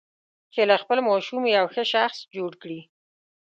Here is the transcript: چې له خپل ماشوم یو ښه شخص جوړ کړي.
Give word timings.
چې 0.53 0.61
له 0.69 0.75
خپل 0.81 0.97
ماشوم 1.07 1.43
یو 1.55 1.65
ښه 1.73 1.83
شخص 1.93 2.19
جوړ 2.35 2.51
کړي. 2.61 2.81